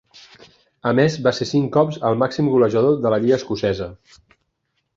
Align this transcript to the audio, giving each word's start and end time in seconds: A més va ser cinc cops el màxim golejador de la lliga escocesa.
A 0.91 0.93
més 0.99 1.17
va 1.27 1.33
ser 1.39 1.47
cinc 1.49 1.69
cops 1.75 1.99
el 2.11 2.17
màxim 2.23 2.49
golejador 2.55 2.99
de 3.05 3.15
la 3.15 3.23
lliga 3.25 3.39
escocesa. 3.41 3.93